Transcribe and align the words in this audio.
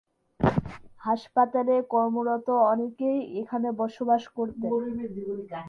হাসপাতালে 1.01 1.75
কর্মরত 1.93 2.47
অনেকেই 2.71 3.19
এখানে 3.41 3.67
বসবাস 3.81 4.23
করতেন। 4.37 4.71